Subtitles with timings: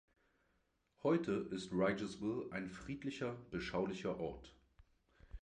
[1.03, 4.55] Heute ist Riegelsville ein friedlicher, beschaulicher Ort.